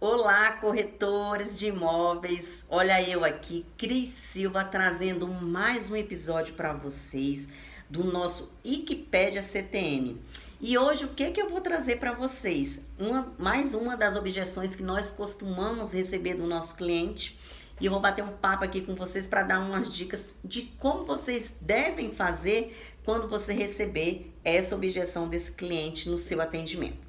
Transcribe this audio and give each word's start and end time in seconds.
Olá, 0.00 0.52
corretores 0.52 1.58
de 1.58 1.68
imóveis. 1.68 2.66
Olha 2.68 3.00
eu 3.08 3.24
aqui, 3.24 3.64
Cris 3.78 4.08
Silva, 4.10 4.64
trazendo 4.64 5.26
mais 5.28 5.90
um 5.90 5.96
episódio 5.96 6.54
para 6.54 6.74
vocês 6.74 7.48
do 7.88 8.04
nosso 8.04 8.52
Wikipédia 8.66 9.40
CTM. 9.40 10.20
E 10.60 10.76
hoje 10.76 11.04
o 11.04 11.08
que 11.08 11.30
que 11.30 11.40
eu 11.40 11.48
vou 11.48 11.60
trazer 11.60 11.96
para 11.96 12.12
vocês? 12.12 12.80
Uma, 12.98 13.32
mais 13.38 13.72
uma 13.72 13.96
das 13.96 14.16
objeções 14.16 14.74
que 14.74 14.82
nós 14.82 15.10
costumamos 15.10 15.94
receber 15.94 16.34
do 16.34 16.46
nosso 16.46 16.74
cliente. 16.76 17.38
E 17.80 17.86
eu 17.86 17.92
vou 17.92 18.00
bater 18.00 18.22
um 18.22 18.32
papo 18.32 18.64
aqui 18.64 18.82
com 18.82 18.94
vocês 18.94 19.26
para 19.26 19.44
dar 19.44 19.60
umas 19.60 19.94
dicas 19.94 20.34
de 20.44 20.62
como 20.78 21.04
vocês 21.04 21.54
devem 21.60 22.10
fazer 22.10 22.76
quando 23.04 23.28
você 23.28 23.52
receber 23.52 24.30
essa 24.44 24.74
objeção 24.74 25.28
desse 25.28 25.52
cliente 25.52 26.10
no 26.10 26.18
seu 26.18 26.40
atendimento. 26.42 27.03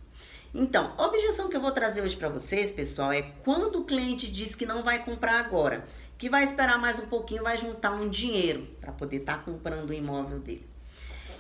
Então, 0.57 0.93
a 0.97 1.05
objeção 1.07 1.49
que 1.49 1.57
eu 1.57 1.59
vou 1.59 1.73
trazer 1.73 2.01
hoje 2.01 2.15
para 2.15 2.29
vocês, 2.29 2.71
pessoal, 2.71 3.11
é 3.11 3.21
quando 3.43 3.79
o 3.79 3.83
cliente 3.83 4.31
diz 4.31 4.55
que 4.55 4.65
não 4.65 4.83
vai 4.83 5.03
comprar 5.03 5.37
agora, 5.37 5.83
que 6.17 6.29
vai 6.29 6.45
esperar 6.45 6.79
mais 6.79 6.97
um 6.97 7.07
pouquinho, 7.07 7.43
vai 7.43 7.57
juntar 7.57 7.91
um 7.91 8.07
dinheiro 8.07 8.65
para 8.79 8.93
poder 8.93 9.17
estar 9.17 9.39
tá 9.39 9.43
comprando 9.43 9.89
o 9.89 9.93
imóvel 9.93 10.39
dele. 10.39 10.65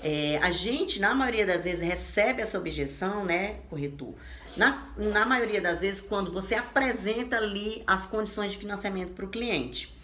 É, 0.03 0.37
a 0.43 0.51
gente, 0.51 0.99
na 0.99 1.15
maioria 1.15 1.45
das 1.45 1.63
vezes, 1.63 1.79
recebe 1.79 2.41
essa 2.41 2.59
objeção, 2.59 3.23
né, 3.23 3.59
corretor? 3.69 4.13
Na, 4.57 4.85
na 4.97 5.25
maioria 5.25 5.61
das 5.61 5.79
vezes, 5.79 6.01
quando 6.01 6.29
você 6.29 6.55
apresenta 6.55 7.37
ali 7.37 7.83
as 7.87 8.05
condições 8.05 8.51
de 8.51 8.57
financiamento 8.57 9.13
para 9.13 9.23
o 9.23 9.29
cliente, 9.29 9.95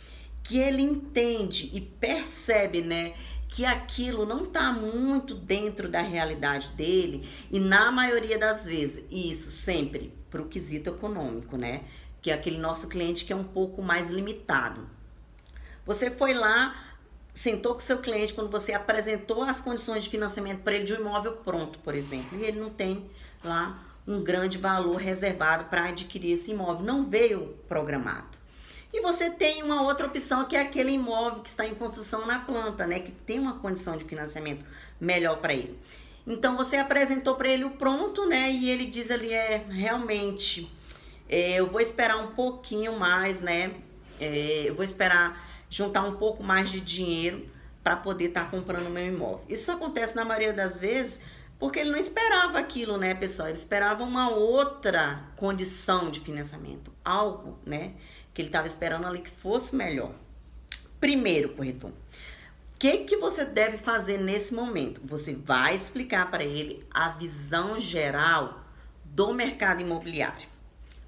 que 0.41 0.57
ele 0.57 0.81
entende 0.81 1.69
e 1.73 1.81
percebe, 1.81 2.79
né, 2.79 3.13
que 3.51 3.65
aquilo 3.65 4.25
não 4.25 4.45
está 4.45 4.71
muito 4.71 5.35
dentro 5.35 5.89
da 5.89 5.99
realidade 6.01 6.69
dele 6.69 7.29
e 7.51 7.59
na 7.59 7.91
maioria 7.91 8.39
das 8.39 8.65
vezes, 8.65 9.05
isso 9.11 9.51
sempre 9.51 10.13
para 10.29 10.41
o 10.41 10.47
quesito 10.47 10.89
econômico, 10.89 11.57
né? 11.57 11.83
Que 12.21 12.31
é 12.31 12.33
aquele 12.33 12.57
nosso 12.57 12.87
cliente 12.87 13.25
que 13.25 13.33
é 13.33 13.35
um 13.35 13.43
pouco 13.43 13.81
mais 13.81 14.09
limitado. 14.09 14.89
Você 15.85 16.09
foi 16.09 16.33
lá, 16.33 16.73
sentou 17.33 17.73
com 17.73 17.81
seu 17.81 17.97
cliente 17.97 18.33
quando 18.33 18.49
você 18.49 18.71
apresentou 18.71 19.43
as 19.43 19.59
condições 19.59 20.05
de 20.05 20.09
financiamento 20.09 20.61
para 20.61 20.75
ele 20.75 20.85
de 20.85 20.93
um 20.93 21.01
imóvel 21.01 21.33
pronto, 21.33 21.77
por 21.79 21.93
exemplo, 21.93 22.39
e 22.39 22.45
ele 22.45 22.57
não 22.57 22.69
tem 22.69 23.09
lá 23.43 23.83
um 24.07 24.23
grande 24.23 24.57
valor 24.57 24.95
reservado 24.95 25.65
para 25.65 25.89
adquirir 25.89 26.31
esse 26.31 26.51
imóvel, 26.51 26.85
não 26.85 27.09
veio 27.09 27.57
programado. 27.67 28.40
E 28.93 29.01
você 29.01 29.29
tem 29.29 29.63
uma 29.63 29.81
outra 29.83 30.07
opção 30.07 30.45
que 30.45 30.55
é 30.55 30.61
aquele 30.61 30.91
imóvel 30.91 31.41
que 31.41 31.49
está 31.49 31.65
em 31.65 31.73
construção 31.73 32.25
na 32.25 32.39
planta, 32.39 32.85
né? 32.85 32.99
Que 32.99 33.11
tem 33.11 33.39
uma 33.39 33.59
condição 33.59 33.97
de 33.97 34.03
financiamento 34.03 34.65
melhor 34.99 35.37
para 35.37 35.53
ele. 35.53 35.79
Então 36.27 36.57
você 36.57 36.77
apresentou 36.77 37.35
para 37.35 37.49
ele 37.49 37.63
o 37.63 37.71
pronto, 37.71 38.25
né? 38.27 38.51
E 38.51 38.69
ele 38.69 38.87
diz 38.87 39.09
ali 39.09 39.33
é 39.33 39.65
realmente 39.69 40.71
é, 41.29 41.53
eu 41.53 41.67
vou 41.67 41.79
esperar 41.79 42.17
um 42.17 42.27
pouquinho 42.27 42.99
mais, 42.99 43.39
né? 43.39 43.73
É, 44.19 44.63
eu 44.65 44.75
vou 44.75 44.83
esperar 44.83 45.49
juntar 45.69 46.03
um 46.03 46.17
pouco 46.17 46.43
mais 46.43 46.69
de 46.69 46.81
dinheiro 46.81 47.49
para 47.81 47.95
poder 47.95 48.25
estar 48.25 48.45
tá 48.45 48.51
comprando 48.51 48.87
o 48.87 48.89
meu 48.89 49.05
imóvel. 49.05 49.41
Isso 49.47 49.71
acontece 49.71 50.15
na 50.15 50.25
maioria 50.25 50.53
das 50.53 50.79
vezes 50.79 51.21
porque 51.57 51.79
ele 51.79 51.91
não 51.91 51.97
esperava 51.97 52.57
aquilo, 52.57 52.97
né, 52.97 53.13
pessoal? 53.13 53.47
Ele 53.47 53.57
esperava 53.57 54.03
uma 54.03 54.29
outra 54.29 55.23
condição 55.35 56.09
de 56.09 56.19
financiamento, 56.19 56.91
algo, 57.05 57.59
né, 57.63 57.93
que 58.33 58.41
ele 58.41 58.49
estava 58.49 58.67
esperando 58.67 59.05
ali 59.07 59.21
que 59.21 59.29
fosse 59.29 59.75
melhor. 59.75 60.13
Primeiro, 60.99 61.49
corretor, 61.49 61.89
o 61.89 61.93
que, 62.79 62.99
que 62.99 63.17
você 63.17 63.45
deve 63.45 63.77
fazer 63.77 64.17
nesse 64.19 64.53
momento? 64.53 65.01
Você 65.03 65.33
vai 65.35 65.75
explicar 65.75 66.29
para 66.31 66.43
ele 66.43 66.85
a 66.91 67.09
visão 67.09 67.79
geral 67.79 68.63
do 69.03 69.33
mercado 69.33 69.81
imobiliário, 69.81 70.47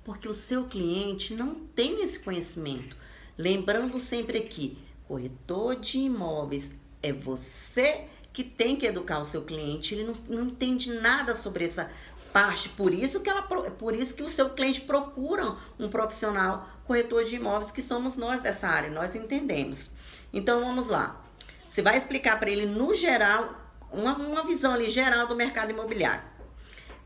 porque 0.03 0.27
o 0.27 0.33
seu 0.33 0.65
cliente 0.65 1.33
não 1.33 1.55
tem 1.55 2.03
esse 2.03 2.19
conhecimento. 2.19 2.97
Lembrando 3.37 3.99
sempre 3.99 4.37
aqui, 4.37 4.77
corretor 5.07 5.75
de 5.75 5.99
imóveis 5.99 6.75
é 7.01 7.11
você 7.11 8.05
que 8.31 8.43
tem 8.43 8.75
que 8.75 8.85
educar 8.87 9.19
o 9.19 9.25
seu 9.25 9.43
cliente, 9.43 9.93
ele 9.93 10.05
não, 10.05 10.13
não 10.27 10.45
entende 10.47 10.91
nada 10.91 11.35
sobre 11.35 11.65
essa 11.65 11.91
parte. 12.33 12.69
Por 12.69 12.93
isso 12.93 13.21
que 13.21 13.29
ela, 13.29 13.43
por 13.43 13.95
isso 13.95 14.15
que 14.15 14.23
o 14.23 14.29
seu 14.29 14.49
cliente 14.49 14.81
procura 14.81 15.55
um 15.79 15.87
profissional 15.87 16.67
corretor 16.85 17.23
de 17.23 17.35
imóveis 17.35 17.71
que 17.71 17.81
somos 17.81 18.17
nós 18.17 18.41
dessa 18.41 18.67
área, 18.67 18.89
nós 18.89 19.15
entendemos. 19.15 19.91
Então 20.33 20.59
vamos 20.61 20.89
lá. 20.89 21.23
Você 21.69 21.81
vai 21.81 21.97
explicar 21.97 22.39
para 22.39 22.49
ele 22.49 22.65
no 22.65 22.93
geral 22.93 23.55
uma, 23.91 24.17
uma 24.17 24.43
visão 24.43 24.73
ali 24.73 24.89
geral 24.89 25.27
do 25.27 25.35
mercado 25.35 25.71
imobiliário. 25.71 26.23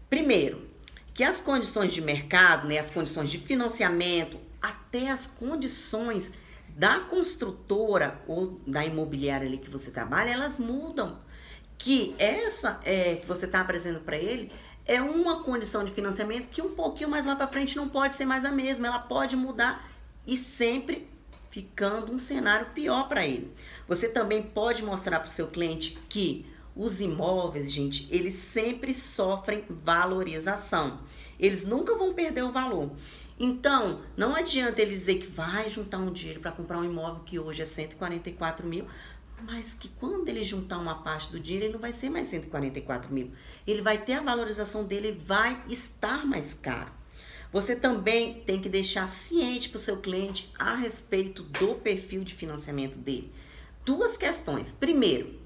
Primeiro, 0.10 0.68
que 1.14 1.24
as 1.24 1.42
condições 1.42 1.94
de 1.94 2.02
mercado, 2.02 2.68
né, 2.68 2.80
as 2.80 2.92
condições 2.92 3.30
de 3.30 3.38
financiamento, 3.38 4.40
até 4.62 5.10
as 5.10 5.28
condições 5.28 6.34
da 6.70 7.00
construtora 7.00 8.22
ou 8.28 8.62
da 8.66 8.86
imobiliária 8.86 9.48
ali 9.48 9.58
que 9.58 9.70
você 9.70 9.92
trabalha, 9.92 10.32
elas 10.32 10.60
mudam. 10.60 11.20
Que 11.78 12.16
essa 12.18 12.80
é, 12.84 13.16
que 13.16 13.28
você 13.28 13.46
está 13.46 13.62
apresentando 13.62 14.04
para 14.04 14.18
ele 14.18 14.52
é 14.88 15.02
uma 15.02 15.44
condição 15.44 15.84
de 15.84 15.92
financiamento 15.92 16.50
que 16.50 16.62
um 16.62 16.74
pouquinho 16.74 17.10
mais 17.10 17.26
lá 17.26 17.36
para 17.36 17.48
frente 17.48 17.76
não 17.76 17.90
pode 17.90 18.16
ser 18.16 18.26
mais 18.26 18.46
a 18.46 18.52
mesma, 18.52 18.88
ela 18.88 19.00
pode 19.00 19.36
mudar 19.36 19.88
e 20.26 20.38
sempre 20.38 21.08
ficando 21.52 22.12
um 22.12 22.20
cenário 22.20 22.68
pior 22.74 23.08
para 23.08 23.26
ele. 23.26 23.54
Você 23.88 24.10
também 24.10 24.42
pode 24.42 24.84
mostrar 24.84 25.20
para 25.20 25.28
o 25.28 25.32
seu 25.32 25.48
cliente 25.48 25.98
que 26.08 26.46
os 26.76 27.02
imóveis, 27.02 27.72
gente, 27.72 28.08
eles 28.12 28.36
sempre 28.36 28.94
sofrem 28.94 29.66
valorização. 29.68 31.00
Eles 31.40 31.66
nunca 31.66 31.96
vão 31.96 32.14
perder 32.14 32.44
o 32.44 32.52
valor. 32.52 32.92
Então, 33.40 34.02
não 34.16 34.36
adianta 34.36 34.82
ele 34.82 34.92
dizer 34.92 35.20
que 35.20 35.28
vai 35.28 35.70
juntar 35.70 35.98
um 35.98 36.12
dinheiro 36.12 36.40
para 36.40 36.52
comprar 36.52 36.80
um 36.80 36.86
imóvel 36.86 37.24
que 37.24 37.38
hoje 37.38 37.62
é 37.62 37.66
144 37.66 38.66
mil, 38.66 38.86
mas 39.44 39.74
que 39.74 39.88
quando 39.88 40.30
ele 40.30 40.44
juntar 40.44 40.78
uma 40.78 40.96
parte 41.04 41.32
do 41.32 41.40
dinheiro, 41.40 41.66
ele 41.66 41.74
não 41.74 41.80
vai 41.80 41.94
ser 41.94 42.10
mais 42.10 42.28
144 42.28 43.14
mil. 43.14 43.32
Ele 43.66 43.82
vai 43.82 43.98
ter 43.98 44.14
a 44.14 44.22
valorização 44.22 44.84
dele, 44.84 45.22
vai 45.26 45.62
estar 45.70 46.26
mais 46.26 46.54
caro. 46.54 46.92
Você 47.52 47.76
também 47.76 48.42
tem 48.42 48.62
que 48.62 48.68
deixar 48.68 49.08
ciente 49.08 49.70
para 49.70 49.78
o 49.78 49.80
seu 49.80 50.02
cliente 50.02 50.52
a 50.60 50.76
respeito 50.76 51.44
do 51.44 51.76
perfil 51.76 52.24
de 52.24 52.34
financiamento 52.34 52.98
dele. 52.98 53.32
Duas 53.86 54.18
questões. 54.18 54.72
Primeiro, 54.72 55.40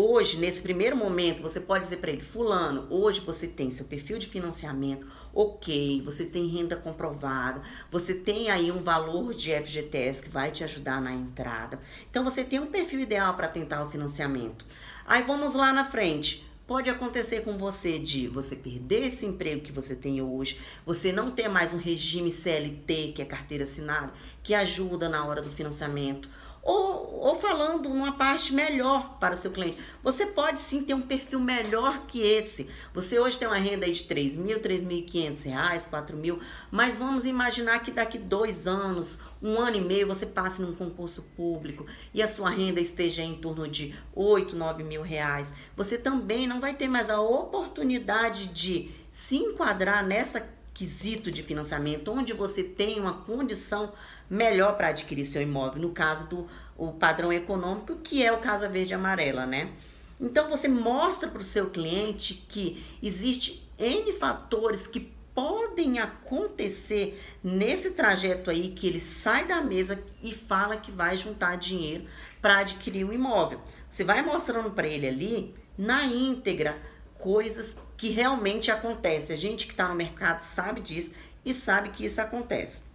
Hoje, 0.00 0.36
nesse 0.36 0.62
primeiro 0.62 0.96
momento, 0.96 1.42
você 1.42 1.58
pode 1.58 1.82
dizer 1.82 1.96
para 1.96 2.12
ele: 2.12 2.22
Fulano, 2.22 2.86
hoje 2.88 3.20
você 3.20 3.48
tem 3.48 3.68
seu 3.68 3.84
perfil 3.84 4.16
de 4.16 4.28
financiamento 4.28 5.04
ok, 5.34 6.00
você 6.04 6.24
tem 6.24 6.46
renda 6.46 6.76
comprovada, 6.76 7.60
você 7.90 8.14
tem 8.14 8.48
aí 8.48 8.70
um 8.70 8.80
valor 8.80 9.34
de 9.34 9.50
FGTS 9.50 10.22
que 10.22 10.28
vai 10.28 10.52
te 10.52 10.62
ajudar 10.62 11.00
na 11.00 11.12
entrada. 11.12 11.80
Então, 12.08 12.22
você 12.22 12.44
tem 12.44 12.60
um 12.60 12.68
perfil 12.68 13.00
ideal 13.00 13.34
para 13.34 13.48
tentar 13.48 13.84
o 13.84 13.90
financiamento. 13.90 14.64
Aí 15.04 15.24
vamos 15.24 15.56
lá 15.56 15.72
na 15.72 15.84
frente. 15.84 16.48
Pode 16.64 16.88
acontecer 16.88 17.40
com 17.40 17.58
você 17.58 17.98
de 17.98 18.28
você 18.28 18.54
perder 18.54 19.08
esse 19.08 19.26
emprego 19.26 19.62
que 19.62 19.72
você 19.72 19.96
tem 19.96 20.22
hoje, 20.22 20.60
você 20.86 21.10
não 21.10 21.32
ter 21.32 21.48
mais 21.48 21.72
um 21.72 21.78
regime 21.78 22.30
CLT, 22.30 23.14
que 23.16 23.22
é 23.22 23.24
carteira 23.24 23.64
assinada, 23.64 24.12
que 24.44 24.54
ajuda 24.54 25.08
na 25.08 25.24
hora 25.24 25.42
do 25.42 25.50
financiamento 25.50 26.28
ou, 26.68 27.20
ou 27.20 27.40
falando 27.40 27.88
numa 27.88 28.12
parte 28.12 28.52
melhor 28.52 29.18
para 29.18 29.32
o 29.32 29.36
seu 29.38 29.50
cliente. 29.50 29.78
Você 30.02 30.26
pode 30.26 30.60
sim 30.60 30.82
ter 30.82 30.92
um 30.92 31.00
perfil 31.00 31.40
melhor 31.40 32.04
que 32.06 32.20
esse. 32.20 32.68
Você 32.92 33.18
hoje 33.18 33.38
tem 33.38 33.48
uma 33.48 33.56
renda 33.56 33.86
aí 33.86 33.92
de 33.92 34.02
3 34.02 34.36
mil, 34.36 34.60
3.500 34.60 35.44
reais, 35.46 35.86
4 35.86 36.14
mil, 36.14 36.38
mas 36.70 36.98
vamos 36.98 37.24
imaginar 37.24 37.78
que 37.78 37.90
daqui 37.90 38.18
dois 38.18 38.66
anos, 38.66 39.20
um 39.42 39.58
ano 39.58 39.78
e 39.78 39.80
meio, 39.80 40.06
você 40.06 40.26
passe 40.26 40.60
num 40.60 40.74
concurso 40.74 41.22
público 41.34 41.86
e 42.12 42.22
a 42.22 42.28
sua 42.28 42.50
renda 42.50 42.82
esteja 42.82 43.22
em 43.22 43.36
torno 43.36 43.66
de 43.66 43.98
8, 44.14 44.54
9 44.54 44.84
mil 44.84 45.00
reais. 45.00 45.54
Você 45.74 45.96
também 45.96 46.46
não 46.46 46.60
vai 46.60 46.74
ter 46.74 46.86
mais 46.86 47.08
a 47.08 47.18
oportunidade 47.18 48.48
de 48.48 48.90
se 49.10 49.36
enquadrar 49.36 50.06
nessa 50.06 50.46
quesito 50.78 51.28
de 51.28 51.42
financiamento, 51.42 52.12
onde 52.12 52.32
você 52.32 52.62
tem 52.62 53.00
uma 53.00 53.14
condição 53.14 53.92
melhor 54.28 54.76
para 54.76 54.88
adquirir 54.88 55.24
seu 55.24 55.42
imóvel, 55.42 55.82
no 55.82 55.90
caso 55.90 56.28
do 56.28 56.48
o 56.76 56.92
padrão 56.92 57.32
econômico, 57.32 57.96
que 57.96 58.24
é 58.24 58.32
o 58.32 58.38
Casa 58.38 58.68
Verde 58.68 58.94
Amarela, 58.94 59.44
né? 59.44 59.72
Então 60.20 60.48
você 60.48 60.68
mostra 60.68 61.28
para 61.28 61.40
o 61.40 61.44
seu 61.44 61.70
cliente 61.70 62.44
que 62.48 62.84
existe 63.02 63.68
N 63.78 64.12
fatores 64.12 64.86
que 64.86 65.12
podem 65.34 66.00
acontecer 66.00 67.20
nesse 67.42 67.92
trajeto 67.92 68.50
aí 68.50 68.70
que 68.70 68.88
ele 68.88 69.00
sai 69.00 69.46
da 69.46 69.60
mesa 69.60 70.02
e 70.22 70.34
fala 70.34 70.76
que 70.76 70.90
vai 70.90 71.16
juntar 71.16 71.56
dinheiro 71.56 72.06
para 72.42 72.58
adquirir 72.58 73.04
o 73.04 73.12
imóvel. 73.12 73.60
Você 73.88 74.02
vai 74.02 74.20
mostrando 74.20 74.72
para 74.72 74.88
ele 74.88 75.06
ali 75.06 75.54
na 75.76 76.04
íntegra 76.04 76.76
coisas 77.18 77.78
que 77.96 78.08
realmente 78.08 78.70
acontecem. 78.70 79.34
A 79.34 79.38
gente 79.38 79.66
que 79.66 79.72
está 79.72 79.88
no 79.88 79.94
mercado 79.94 80.42
sabe 80.42 80.80
disso 80.80 81.14
e 81.44 81.54
sabe 81.54 81.90
que 81.90 82.04
isso 82.04 82.20
acontece. 82.20 82.87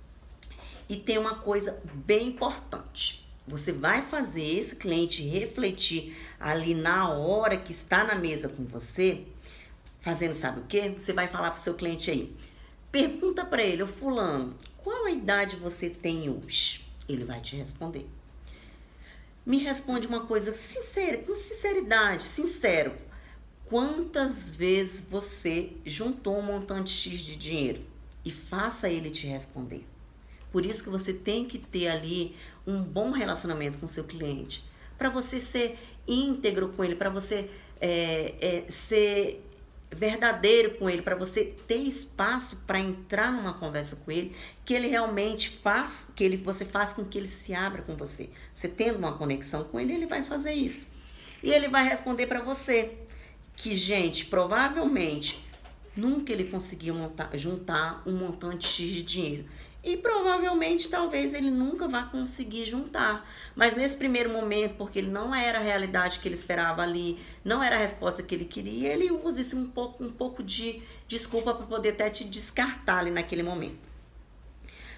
E 0.88 0.96
tem 0.96 1.18
uma 1.18 1.36
coisa 1.36 1.82
bem 1.94 2.28
importante. 2.28 3.24
Você 3.48 3.72
vai 3.72 4.02
fazer 4.02 4.46
esse 4.46 4.76
cliente 4.76 5.22
refletir 5.22 6.16
ali 6.40 6.74
na 6.74 7.10
hora 7.10 7.58
que 7.58 7.72
está 7.72 8.04
na 8.04 8.16
mesa 8.16 8.48
com 8.48 8.64
você, 8.64 9.26
fazendo 10.02 10.34
sabe 10.34 10.62
o 10.62 10.64
que? 10.64 10.90
Você 10.90 11.12
vai 11.12 11.28
falar 11.28 11.52
para 11.52 11.60
o 11.60 11.62
seu 11.62 11.74
cliente 11.74 12.10
aí. 12.10 12.34
Pergunta 12.92 13.44
para 13.44 13.64
ele, 13.64 13.84
o 13.84 13.88
fulano, 13.88 14.56
qual 14.78 15.06
a 15.06 15.12
idade 15.12 15.56
você 15.58 15.90
tem 15.90 16.30
hoje? 16.30 16.86
Ele 17.10 17.26
vai 17.26 17.42
te 17.42 17.56
responder. 17.56 18.08
Me 19.46 19.58
responde 19.58 20.08
uma 20.08 20.26
coisa 20.26 20.56
sincera, 20.56 21.18
com 21.18 21.36
sinceridade, 21.36 22.24
sincero. 22.24 22.94
Quantas 23.66 24.50
vezes 24.50 25.02
você 25.10 25.74
juntou 25.86 26.38
um 26.38 26.44
montante 26.44 26.92
X 26.92 27.22
de 27.22 27.36
dinheiro? 27.36 27.82
E 28.24 28.32
faça 28.32 28.90
ele 28.90 29.10
te 29.10 29.28
responder. 29.28 29.86
Por 30.54 30.66
isso 30.66 30.84
que 30.84 30.90
você 30.90 31.12
tem 31.12 31.46
que 31.46 31.58
ter 31.58 31.88
ali 31.88 32.36
um 32.66 32.82
bom 32.82 33.10
relacionamento 33.12 33.80
com 33.80 33.88
seu 33.88 34.04
cliente. 34.04 34.64
Para 34.98 35.10
você 35.10 35.42
ser 35.42 35.80
íntegro 36.08 36.70
com 36.70 36.84
ele, 36.84 36.96
para 36.96 37.10
você 37.10 37.50
é, 37.82 38.36
é, 38.40 38.66
ser 38.70 39.44
verdadeiro 39.90 40.76
com 40.76 40.88
ele, 40.88 41.02
para 41.02 41.16
você 41.16 41.56
ter 41.68 41.78
espaço 41.78 42.64
para 42.68 42.80
entrar 42.80 43.32
numa 43.32 43.56
conversa 43.56 43.96
com 43.98 44.12
ele, 44.12 44.36
que 44.64 44.76
ele 44.76 44.88
realmente 44.88 45.50
faz, 45.50 46.10
que 46.16 46.24
ele, 46.24 46.38
você 46.38 46.66
faz 46.66 46.94
com 46.94 47.04
que 47.04 47.18
ele 47.18 47.28
se 47.28 47.54
abra 47.54 47.82
com 47.82 47.96
você. 47.96 48.30
Você 48.54 48.68
tendo 48.68 49.00
uma 49.00 49.14
conexão 49.14 49.64
com 49.64 49.80
ele, 49.80 49.94
ele 49.94 50.06
vai 50.06 50.24
fazer 50.24 50.54
isso. 50.54 50.86
E 51.42 51.52
ele 51.52 51.68
vai 51.68 51.84
responder 51.84 52.28
para 52.28 52.42
você 52.42 52.94
que, 53.56 53.76
gente, 53.76 54.26
provavelmente 54.26 55.44
nunca 55.96 56.32
ele 56.32 56.46
conseguiu 56.46 56.94
montar, 56.94 57.36
juntar 57.38 58.04
um 58.06 58.14
montante 58.14 58.68
X 58.68 58.90
de 58.90 59.04
dinheiro. 59.04 59.46
E 59.84 59.98
provavelmente, 59.98 60.88
talvez 60.88 61.34
ele 61.34 61.52
nunca 61.52 61.90
vá 61.90 62.04
conseguir 62.04 62.66
juntar. 62.66 63.30
Mas 63.54 63.76
nesse 63.76 63.98
primeiro 63.98 64.30
momento, 64.30 64.76
porque 64.78 64.98
ele 64.98 65.12
não 65.12 65.36
era 65.36 65.60
a 65.60 65.62
realidade 65.62 66.20
que 66.20 66.28
ele 66.28 66.36
esperava 66.36 66.82
ali, 66.82 67.20
não 67.44 67.62
era 67.62 67.76
a 67.76 67.80
resposta 67.80 68.24
que 68.24 68.34
ele 68.34 68.46
queria, 68.46 68.94
ele 68.94 69.12
usa 69.12 69.42
isso 69.42 69.58
um 69.58 69.68
pouco, 69.68 70.02
um 70.02 70.10
pouco 70.10 70.42
de 70.42 70.82
desculpa 71.06 71.54
para 71.54 71.66
poder 71.66 71.90
até 71.90 72.10
te 72.10 72.24
descartar 72.24 73.00
ali 73.00 73.12
naquele 73.12 73.44
momento. 73.44 73.78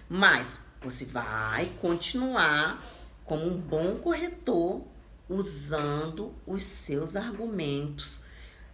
Mas 0.08 0.62
você 0.80 1.04
vai 1.04 1.66
continuar 1.82 2.86
como 3.24 3.44
um 3.44 3.58
bom 3.58 3.96
corretor 3.96 4.84
usando 5.28 6.32
os 6.46 6.64
seus 6.64 7.16
argumentos, 7.16 8.24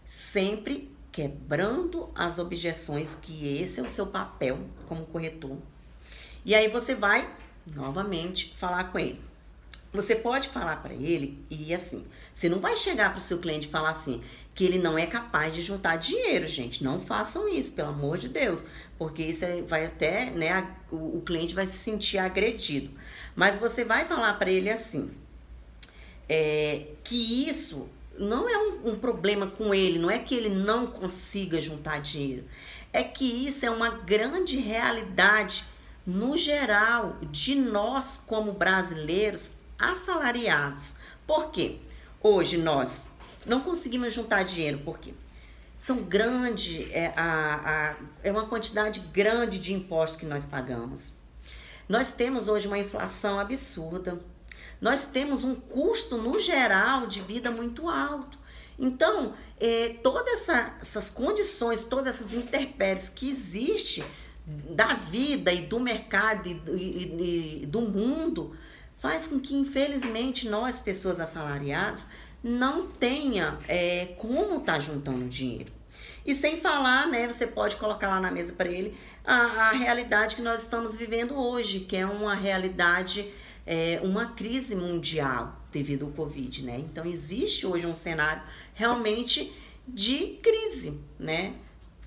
sempre 0.04 0.94
quebrando 1.10 2.10
as 2.14 2.38
objeções, 2.38 3.16
que 3.16 3.62
esse 3.62 3.80
é 3.80 3.84
o 3.84 3.88
seu 3.88 4.08
papel 4.08 4.60
como 4.90 5.06
corretor 5.06 5.58
e 6.46 6.56
aí 6.56 6.68
você 6.68 6.96
vai 6.96 7.28
novamente 7.66 8.54
falar 8.58 8.86
com 8.86 9.00
ele. 9.00 9.22
Você 9.94 10.16
pode 10.16 10.48
falar 10.48 10.78
para 10.78 10.94
ele 10.94 11.38
e 11.50 11.74
assim, 11.74 12.06
você 12.34 12.48
não 12.48 12.60
vai 12.60 12.78
chegar 12.78 13.10
para 13.10 13.20
o 13.20 13.22
seu 13.22 13.40
cliente 13.40 13.68
e 13.68 13.72
falar 13.72 13.90
assim 13.90 14.22
que 14.54 14.64
ele 14.64 14.80
não 14.80 14.98
é 14.98 15.06
capaz 15.06 15.54
de 15.54 15.62
juntar 15.62 15.98
dinheiro, 15.98 16.48
gente. 16.48 16.84
Não 16.84 17.00
façam 17.02 17.48
isso, 17.48 17.74
pelo 17.74 17.90
amor 17.90 18.18
de 18.18 18.30
Deus, 18.30 18.66
porque 18.98 19.24
isso 19.24 19.46
vai 19.68 19.86
até, 19.86 20.30
né, 20.32 20.76
o, 20.92 21.18
o 21.18 21.24
cliente 21.26 21.54
vai 21.54 21.66
se 21.66 21.78
sentir 21.78 22.18
agredido. 22.18 22.92
Mas 23.36 23.58
você 23.58 23.84
vai 23.84 24.06
falar 24.06 24.34
para 24.34 24.50
ele 24.50 24.70
assim, 24.70 25.12
é, 26.28 26.88
que 27.04 27.50
isso 27.50 27.90
não 28.18 28.48
é 28.48 28.58
um, 28.58 28.92
um 28.92 28.96
problema 28.96 29.48
com 29.48 29.74
ele, 29.74 30.00
não 30.00 30.12
é 30.12 30.20
que 30.20 30.36
ele 30.36 30.50
não 30.50 30.88
consiga 30.88 31.62
juntar 31.62 32.02
dinheiro, 32.02 32.46
é 32.94 33.04
que 33.04 33.26
isso 33.48 33.66
é 33.66 33.70
uma 33.70 33.90
grande 33.90 34.58
realidade 34.58 35.66
no 36.12 36.38
geral, 36.38 37.18
de 37.32 37.56
nós 37.56 38.22
como 38.26 38.52
brasileiros 38.52 39.52
assalariados. 39.80 40.96
Por 41.26 41.50
quê? 41.52 41.80
Hoje 42.22 42.58
nós 42.58 43.06
não 43.46 43.62
conseguimos 43.62 44.14
juntar 44.14 44.44
dinheiro, 44.44 44.82
porque 44.84 45.14
são 45.78 46.04
grande, 46.04 46.92
é, 46.92 47.14
a, 47.16 47.94
a, 47.94 47.96
é 48.24 48.32
uma 48.32 48.46
quantidade 48.46 49.00
grande 49.00 49.58
de 49.58 49.74
impostos 49.74 50.20
que 50.20 50.26
nós 50.26 50.46
pagamos. 50.46 51.14
Nós 51.88 52.12
temos 52.12 52.48
hoje 52.48 52.68
uma 52.68 52.78
inflação 52.78 53.40
absurda. 53.40 54.20
Nós 54.80 55.06
temos 55.06 55.44
um 55.44 55.56
custo, 55.56 56.18
no 56.18 56.40
geral, 56.40 57.08
de 57.08 57.22
vida 57.22 57.50
muito 57.50 57.90
alto. 57.90 58.38
Então, 58.78 59.34
é, 59.60 59.96
todas 60.04 60.34
essa, 60.34 60.76
essas 60.80 61.10
condições, 61.10 61.86
todas 61.86 62.16
essas 62.16 62.34
intempéries 62.34 63.10
que 63.10 63.30
existem 63.30 64.04
da 64.46 64.96
vida 64.96 65.52
e 65.52 65.66
do 65.66 65.80
mercado 65.80 66.50
e 66.50 66.54
do, 66.54 66.78
e, 66.78 67.62
e 67.64 67.66
do 67.66 67.82
mundo 67.82 68.56
faz 68.98 69.26
com 69.26 69.40
que, 69.40 69.56
infelizmente, 69.56 70.48
nós, 70.48 70.80
pessoas 70.80 71.20
assalariadas, 71.20 72.08
não 72.44 72.88
tenha 72.88 73.60
é, 73.68 74.14
como 74.18 74.60
estar 74.60 74.74
tá 74.74 74.80
juntando 74.80 75.28
dinheiro. 75.28 75.72
E 76.26 76.36
sem 76.36 76.58
falar, 76.58 77.08
né, 77.08 77.28
você 77.28 77.48
pode 77.48 77.76
colocar 77.78 78.08
lá 78.08 78.20
na 78.20 78.30
mesa 78.30 78.54
para 78.54 78.70
ele 78.70 78.96
a, 79.26 79.36
a, 79.36 79.72
realidade 79.72 80.36
que 80.36 80.42
nós 80.42 80.62
estamos 80.62 80.96
vivendo 80.96 81.36
hoje, 81.36 81.80
que 81.80 81.98
é 81.98 82.06
uma 82.06 82.36
realidade, 82.36 83.32
é, 83.66 84.00
uma 84.04 84.28
crise 84.28 84.76
mundial 84.76 85.60
devido 85.72 86.06
ao 86.06 86.12
Covid, 86.12 86.64
né? 86.64 86.78
Então 86.78 87.06
existe 87.06 87.66
hoje 87.66 87.88
um 87.88 87.96
cenário 87.96 88.44
realmente 88.74 89.52
de 89.88 90.40
crise, 90.44 91.00
né? 91.18 91.54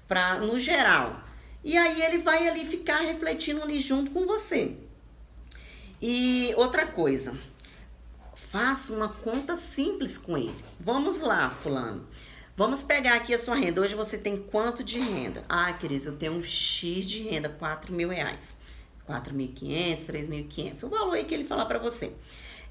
Pra, 0.07 0.39
no 0.39 0.61
geral. 0.61 1.25
E 1.65 1.79
aí 1.79 2.03
ele 2.03 2.19
vai 2.19 2.47
ali 2.47 2.65
ficar 2.67 2.99
refletindo 2.99 3.63
ali 3.63 3.79
junto 3.79 4.11
com 4.11 4.27
você. 4.27 4.77
E 6.01 6.53
outra 6.57 6.87
coisa, 6.87 7.35
faça 8.35 8.93
uma 8.93 9.09
conta 9.09 9.57
simples 9.57 10.19
com 10.19 10.37
ele. 10.37 10.55
Vamos 10.79 11.21
lá, 11.21 11.49
fulano. 11.49 12.07
Vamos 12.55 12.83
pegar 12.83 13.15
aqui 13.15 13.33
a 13.33 13.39
sua 13.39 13.57
renda. 13.57 13.81
Hoje 13.81 13.95
você 13.95 14.19
tem 14.19 14.37
quanto 14.37 14.85
de 14.85 15.01
renda? 15.01 15.43
Ah, 15.49 15.73
Cris, 15.73 16.05
eu 16.05 16.17
tenho 16.17 16.35
um 16.35 16.43
X 16.43 17.07
de 17.07 17.23
renda, 17.23 17.49
4 17.49 17.95
mil 17.95 18.11
reais. 18.11 18.61
4.500, 19.09 20.07
3.500. 20.07 20.85
O 20.85 20.89
valor 20.89 21.15
aí 21.15 21.25
que 21.25 21.35
ele 21.35 21.45
falar 21.45 21.65
para 21.65 21.79
você. 21.79 22.13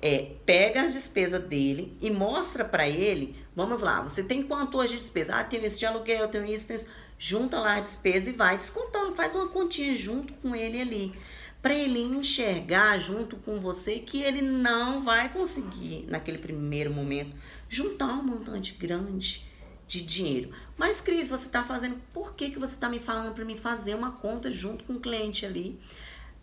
É, 0.01 0.33
pega 0.45 0.83
as 0.83 0.93
despesas 0.93 1.43
dele 1.43 1.97
e 1.99 2.11
mostra 2.11 2.63
para 2.63 2.87
ele. 2.87 3.35
Vamos 3.55 3.81
lá, 3.81 4.01
você 4.01 4.23
tem 4.23 4.43
quanto 4.43 4.77
hoje 4.77 4.93
de 4.93 4.99
despesa? 4.99 5.35
Ah, 5.35 5.43
tenho 5.43 5.65
isso 5.65 5.79
de 5.79 5.85
aluguel, 5.85 6.27
tenho 6.27 6.45
isso, 6.45 6.67
tenho 6.67 6.77
isso 6.77 6.89
junta 7.17 7.59
lá 7.59 7.75
a 7.75 7.79
despesa 7.79 8.29
e 8.29 8.33
vai 8.33 8.57
descontando, 8.57 9.15
faz 9.15 9.35
uma 9.35 9.47
continha 9.47 9.95
junto 9.95 10.33
com 10.33 10.55
ele 10.55 10.81
ali, 10.81 11.13
para 11.61 11.73
ele 11.73 11.99
enxergar 11.99 12.99
junto 12.99 13.37
com 13.37 13.59
você 13.59 13.99
que 13.99 14.21
ele 14.21 14.41
não 14.41 15.03
vai 15.03 15.29
conseguir 15.31 16.05
naquele 16.09 16.37
primeiro 16.37 16.93
momento 16.93 17.35
juntar 17.69 18.07
um 18.07 18.23
montante 18.23 18.73
grande 18.73 19.45
de 19.87 20.01
dinheiro. 20.01 20.51
Mas 20.77 20.99
Cris, 20.99 21.29
você 21.29 21.45
está 21.45 21.63
fazendo, 21.63 22.01
por 22.13 22.33
que 22.33 22.49
que 22.49 22.59
você 22.59 22.73
está 22.73 22.89
me 22.89 22.99
falando 22.99 23.33
para 23.33 23.45
me 23.45 23.57
fazer 23.57 23.95
uma 23.95 24.11
conta 24.11 24.49
junto 24.51 24.83
com 24.83 24.93
o 24.93 24.99
cliente 24.99 25.45
ali? 25.45 25.79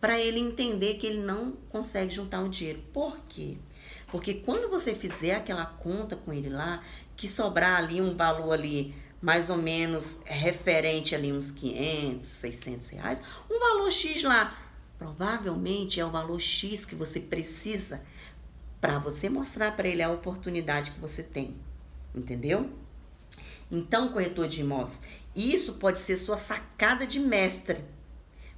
Para 0.01 0.19
ele 0.19 0.41
entender 0.41 0.95
que 0.95 1.07
ele 1.07 1.21
não 1.21 1.53
consegue 1.69 2.15
juntar 2.15 2.41
o 2.43 2.49
dinheiro. 2.49 2.83
Por 2.93 3.19
quê? 3.29 3.59
Porque 4.11 4.35
quando 4.35 4.71
você 4.71 4.95
fizer 4.95 5.35
aquela 5.35 5.67
conta 5.67 6.17
com 6.17 6.33
ele 6.33 6.49
lá, 6.49 6.83
que 7.17 7.29
sobrar 7.29 7.77
ali 7.77 8.01
um 8.01 8.17
valor 8.17 8.53
ali 8.53 8.95
mais 9.21 9.51
ou 9.51 9.57
menos 9.57 10.23
referente 10.25 11.15
ali 11.15 11.33
uns 11.33 11.51
500, 11.51 12.29
600 12.29 12.89
reais, 12.91 13.23
um 13.51 13.59
valor 13.59 13.91
X 13.91 14.23
lá. 14.23 14.57
Provavelmente 14.99 16.01
é 16.01 16.05
o 16.05 16.11
valor 16.11 16.41
X 16.41 16.85
que 16.85 16.95
você 16.95 17.21
precisa 17.21 18.03
para 18.81 18.99
você 18.99 19.29
mostrar 19.29 19.77
para 19.77 19.89
ele 19.89 20.03
a 20.03 20.11
oportunidade 20.11 20.93
que 20.93 21.01
você 21.01 21.23
tem. 21.23 21.55
Entendeu? 22.15 22.71
Então, 23.71 24.09
corretor 24.09 24.49
de 24.49 24.63
imóveis, 24.63 25.01
isso 25.35 25.75
pode 25.75 25.99
ser 26.01 26.17
sua 26.17 26.37
sacada 26.37 27.07
de 27.07 27.21
mestre. 27.21 27.85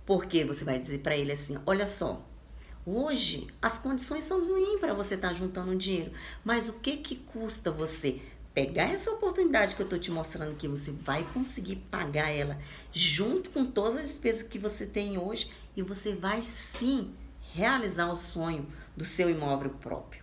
Porque 0.07 0.45
você 0.45 0.65
vai 0.65 0.79
dizer 0.79 1.01
para 1.01 1.17
ele 1.17 1.33
assim: 1.33 1.59
olha 1.67 1.87
só, 1.87 2.27
hoje 2.87 3.47
as 3.61 3.79
condições 3.79 4.25
são 4.25 4.47
ruins 4.49 4.81
para 4.81 4.95
você 4.95 5.15
estar 5.15 5.29
tá 5.29 5.35
juntando 5.35 5.77
dinheiro, 5.77 6.13
mas 6.45 6.69
o 6.69 6.75
que 6.75 6.97
que 6.97 7.17
custa 7.17 7.71
você 7.71 8.21
pegar 8.55 8.93
essa 8.93 9.11
oportunidade 9.11 9.75
que 9.75 9.83
eu 9.83 9.89
tô 9.89 9.99
te 9.99 10.11
mostrando 10.11 10.57
que 10.57 10.69
você 10.69 10.91
vai 10.91 11.27
conseguir 11.33 11.77
pagar 11.91 12.31
ela 12.31 12.59
junto 12.93 13.51
com 13.51 13.65
todas 13.65 13.97
as 13.97 14.09
despesas 14.09 14.43
que 14.43 14.59
você 14.59 14.87
tem 14.87 15.19
hoje 15.19 15.51
e 15.77 15.83
você 15.83 16.15
vai 16.15 16.43
sim 16.43 17.13
realizar 17.53 18.09
o 18.09 18.17
sonho 18.17 18.67
do 18.97 19.05
seu 19.05 19.31
imóvel 19.31 19.71
próprio. 19.71 20.23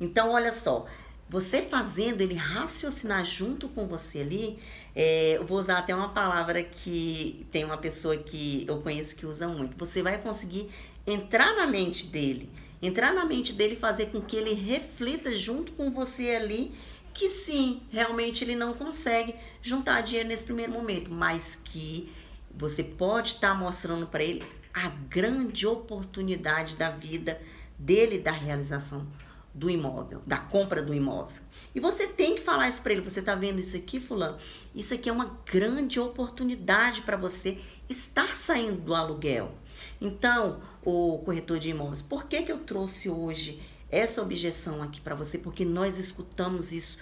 Então, 0.00 0.30
olha 0.30 0.52
só, 0.52 0.86
você 1.28 1.62
fazendo 1.62 2.22
ele 2.22 2.34
raciocinar 2.34 3.24
junto 3.24 3.68
com 3.68 3.86
você 3.86 4.20
ali, 4.20 4.58
é, 4.96 5.36
eu 5.36 5.44
vou 5.44 5.58
usar 5.58 5.78
até 5.78 5.94
uma 5.94 6.08
palavra 6.08 6.62
que 6.62 7.46
tem 7.52 7.64
uma 7.64 7.78
pessoa 7.78 8.16
que 8.16 8.64
eu 8.66 8.80
conheço 8.80 9.14
que 9.14 9.26
usa 9.26 9.46
muito. 9.46 9.76
Você 9.76 10.02
vai 10.02 10.20
conseguir 10.20 10.70
entrar 11.06 11.54
na 11.54 11.66
mente 11.66 12.06
dele, 12.06 12.50
entrar 12.82 13.12
na 13.12 13.24
mente 13.24 13.52
dele 13.52 13.76
fazer 13.76 14.06
com 14.06 14.20
que 14.20 14.36
ele 14.36 14.54
reflita 14.54 15.34
junto 15.34 15.70
com 15.72 15.90
você 15.90 16.30
ali 16.30 16.72
que 17.12 17.28
sim, 17.28 17.82
realmente 17.90 18.44
ele 18.44 18.54
não 18.54 18.72
consegue 18.72 19.34
juntar 19.62 20.00
dinheiro 20.02 20.28
nesse 20.28 20.44
primeiro 20.44 20.72
momento, 20.72 21.12
mas 21.12 21.58
que 21.64 22.12
você 22.54 22.82
pode 22.82 23.30
estar 23.30 23.54
mostrando 23.54 24.06
para 24.06 24.24
ele 24.24 24.44
a 24.72 24.88
grande 24.88 25.66
oportunidade 25.66 26.76
da 26.76 26.90
vida 26.90 27.40
dele 27.78 28.18
da 28.18 28.30
realização 28.30 29.06
do 29.52 29.68
imóvel, 29.68 30.22
da 30.26 30.36
compra 30.36 30.80
do 30.80 30.94
imóvel. 30.94 31.36
E 31.74 31.80
você 31.80 32.06
tem 32.06 32.36
que 32.36 32.40
falar 32.40 32.68
isso 32.68 32.82
para 32.82 32.92
ele. 32.92 33.02
Você 33.02 33.20
está 33.20 33.34
vendo 33.34 33.58
isso 33.58 33.76
aqui, 33.76 33.98
fulano? 33.98 34.38
Isso 34.74 34.94
aqui 34.94 35.08
é 35.08 35.12
uma 35.12 35.38
grande 35.44 35.98
oportunidade 35.98 37.02
para 37.02 37.16
você 37.16 37.58
estar 37.88 38.36
saindo 38.36 38.80
do 38.80 38.94
aluguel. 38.94 39.52
Então, 40.00 40.60
o 40.84 41.18
corretor 41.24 41.58
de 41.58 41.70
imóveis, 41.70 42.00
por 42.00 42.24
que, 42.24 42.42
que 42.42 42.52
eu 42.52 42.58
trouxe 42.58 43.08
hoje 43.08 43.60
essa 43.90 44.22
objeção 44.22 44.82
aqui 44.82 45.00
para 45.00 45.14
você? 45.14 45.38
Porque 45.38 45.64
nós 45.64 45.98
escutamos 45.98 46.72
isso 46.72 46.98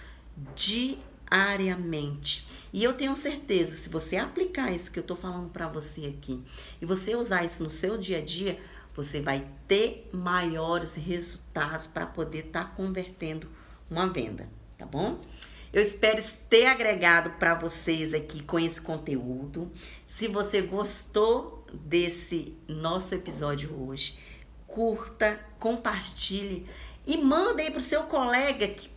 diariamente. 0.55 2.47
E 2.71 2.83
eu 2.83 2.93
tenho 2.93 3.15
certeza, 3.15 3.75
se 3.75 3.89
você 3.89 4.17
aplicar 4.17 4.71
isso 4.71 4.91
que 4.91 4.99
eu 4.99 5.01
estou 5.01 5.17
falando 5.17 5.49
para 5.49 5.67
você 5.67 6.05
aqui 6.05 6.43
e 6.81 6.85
você 6.85 7.15
usar 7.15 7.43
isso 7.43 7.63
no 7.63 7.69
seu 7.69 7.97
dia 7.97 8.19
a 8.19 8.21
dia, 8.21 8.59
você 8.95 9.21
vai 9.21 9.47
ter 9.67 10.09
maiores 10.11 10.95
resultados 10.95 11.87
para 11.87 12.05
poder 12.05 12.47
estar 12.47 12.65
tá 12.65 12.71
convertendo 12.75 13.47
uma 13.89 14.07
venda, 14.07 14.47
tá 14.77 14.85
bom? 14.85 15.19
Eu 15.71 15.81
espero 15.83 16.21
ter 16.49 16.65
agregado 16.65 17.31
para 17.37 17.53
vocês 17.53 18.13
aqui 18.13 18.41
com 18.41 18.59
esse 18.59 18.81
conteúdo. 18.81 19.71
Se 20.05 20.27
você 20.27 20.61
gostou 20.61 21.65
desse 21.71 22.57
nosso 22.67 23.13
episódio 23.13 23.71
hoje, 23.79 24.17
curta, 24.69 25.39
compartilhe 25.59 26.65
e 27.05 27.17
manda 27.17 27.61
aí 27.61 27.71
para 27.71 27.79
o 27.79 27.83
seu 27.83 28.03
colega 28.03 28.67
que 28.67 28.89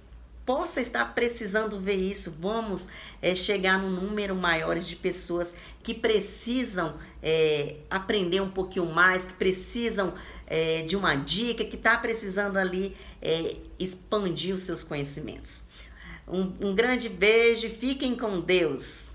possa 0.44 0.80
estar 0.80 1.14
precisando 1.14 1.80
ver 1.80 1.96
isso. 1.96 2.34
Vamos 2.38 2.88
é, 3.20 3.34
chegar 3.34 3.78
num 3.78 3.90
número 3.90 4.34
maior 4.34 4.78
de 4.78 4.96
pessoas 4.96 5.54
que 5.82 5.94
precisam 5.94 6.94
é, 7.22 7.76
aprender 7.90 8.40
um 8.40 8.50
pouquinho 8.50 8.86
mais, 8.86 9.24
que 9.24 9.34
precisam 9.34 10.14
é, 10.46 10.82
de 10.82 10.96
uma 10.96 11.14
dica, 11.14 11.64
que 11.64 11.76
está 11.76 11.96
precisando 11.96 12.56
ali 12.56 12.96
é, 13.20 13.56
expandir 13.78 14.54
os 14.54 14.62
seus 14.62 14.82
conhecimentos. 14.82 15.62
Um, 16.26 16.52
um 16.60 16.74
grande 16.74 17.08
beijo, 17.08 17.68
fiquem 17.68 18.16
com 18.16 18.40
Deus. 18.40 19.08